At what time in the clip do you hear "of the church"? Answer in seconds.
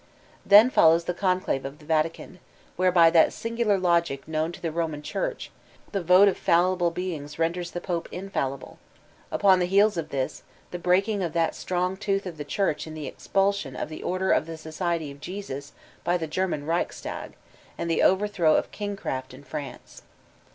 12.25-12.87